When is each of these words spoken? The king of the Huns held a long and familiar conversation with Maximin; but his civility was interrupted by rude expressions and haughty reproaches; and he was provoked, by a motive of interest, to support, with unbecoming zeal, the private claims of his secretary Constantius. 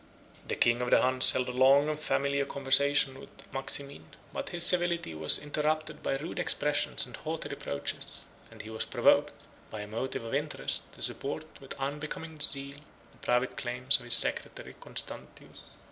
The 0.47 0.55
king 0.55 0.81
of 0.81 0.89
the 0.89 1.03
Huns 1.03 1.29
held 1.29 1.47
a 1.47 1.51
long 1.51 1.87
and 1.87 1.99
familiar 1.99 2.43
conversation 2.45 3.19
with 3.19 3.53
Maximin; 3.53 4.15
but 4.33 4.49
his 4.49 4.65
civility 4.65 5.13
was 5.13 5.37
interrupted 5.37 6.01
by 6.01 6.17
rude 6.17 6.39
expressions 6.39 7.05
and 7.05 7.15
haughty 7.17 7.49
reproaches; 7.49 8.25
and 8.49 8.63
he 8.63 8.71
was 8.71 8.83
provoked, 8.83 9.33
by 9.69 9.81
a 9.81 9.87
motive 9.87 10.23
of 10.23 10.33
interest, 10.33 10.91
to 10.93 11.03
support, 11.03 11.45
with 11.61 11.79
unbecoming 11.79 12.39
zeal, 12.41 12.77
the 13.11 13.19
private 13.21 13.55
claims 13.57 13.99
of 13.99 14.05
his 14.05 14.15
secretary 14.15 14.75
Constantius. 14.81 15.69